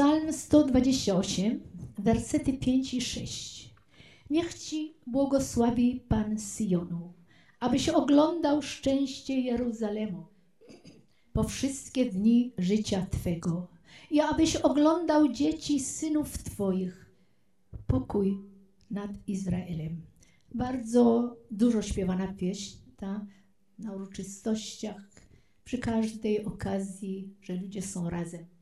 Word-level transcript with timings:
Psalm 0.00 0.32
128, 0.32 1.60
wersety 1.98 2.52
5 2.52 2.94
i 2.94 3.00
6. 3.00 3.74
Niech 4.30 4.54
Ci 4.54 4.94
błogosławi 5.06 6.00
Pan 6.08 6.38
Syjonu, 6.38 7.12
abyś 7.60 7.88
oglądał 7.88 8.62
szczęście 8.62 9.40
Jeruzalemu 9.40 10.26
po 11.32 11.44
wszystkie 11.44 12.06
dni 12.06 12.52
życia 12.58 13.06
Twego 13.10 13.68
i 14.10 14.20
abyś 14.20 14.56
oglądał 14.56 15.32
dzieci 15.32 15.80
synów 15.80 16.38
Twoich. 16.38 17.10
Pokój 17.86 18.38
nad 18.90 19.10
Izraelem. 19.26 20.02
Bardzo 20.54 21.36
dużo 21.50 21.82
śpiewana 21.82 22.32
pieśń 22.32 22.76
ta 22.96 23.26
na 23.78 23.92
uroczystościach, 23.92 25.10
przy 25.64 25.78
każdej 25.78 26.44
okazji, 26.44 27.34
że 27.42 27.54
ludzie 27.54 27.82
są 27.82 28.10
razem. 28.10 28.59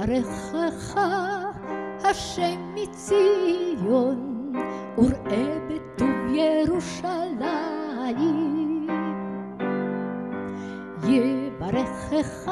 יברכך 0.00 1.00
השם 2.04 2.74
מציון 2.74 4.52
וראה 4.98 5.58
בטוב 5.68 6.08
ירושלים. 6.34 8.00
יברכך 11.08 12.50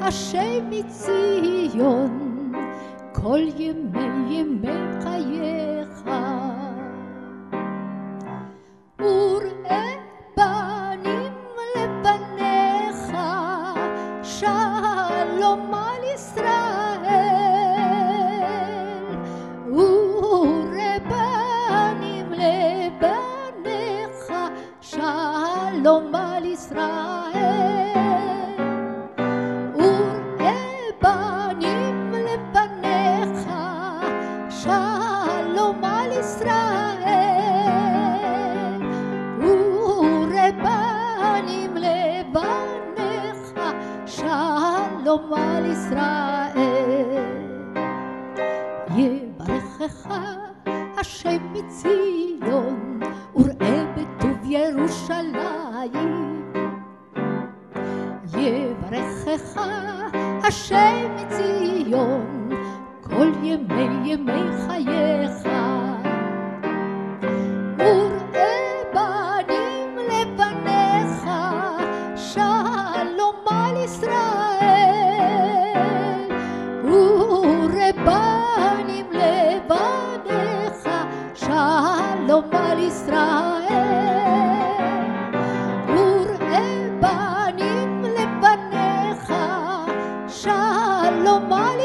השם 0.00 0.70
מציון 0.70 2.52
כל 3.12 3.40
ימי 3.56 4.34
ימי 4.34 5.02
חייך 5.02 5.21
ישראל. 26.72 28.56
וראה 29.74 30.54
בנים 31.02 32.12
לבניך 32.12 33.48
שלום 34.50 35.84
על 35.84 36.12
ישראל. 36.12 37.02
וראה 39.38 40.50
בנים 40.52 41.76
לבניך 41.76 43.60
שלום 44.06 45.34
על 45.34 45.66
ישראל. 45.70 46.52
יברכך 48.96 50.08
השם 51.00 51.52
מציון 51.52 53.00
וראה 53.36 53.84
בטוב 53.96 54.38
ירושלים 54.44 56.21
יברכך 59.32 59.60
השם 60.44 61.16
מציון 61.16 62.50
כל 63.02 63.32
ימי 63.42 64.12
ימי 64.12 64.42
חייך. 64.66 65.48
וראה 67.78 68.82
בנים 68.94 69.96
לבניך 69.98 71.30
שלום 72.16 73.36
על 73.46 73.76
ישראל 73.76 74.31